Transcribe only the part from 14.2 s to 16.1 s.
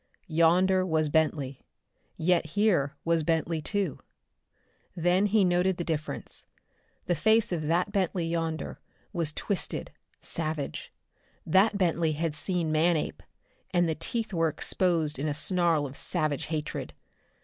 were exposed in a snarl of